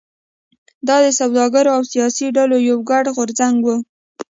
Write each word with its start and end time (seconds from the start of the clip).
دا 0.87 0.97
د 1.05 1.07
سوداګرو 1.19 1.69
او 1.75 1.81
سیاسي 1.91 2.27
ډلو 2.37 2.57
یو 2.69 2.77
ګډ 2.89 3.05
غورځنګ 3.15 3.57
و. 3.63 3.67